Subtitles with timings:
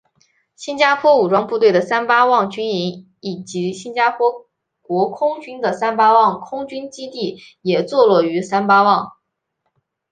[0.55, 4.47] 新加坡武装部队的三巴旺军营以及新加坡
[4.81, 9.11] 国空军的三巴旺空军基地也坐落与三吧旺。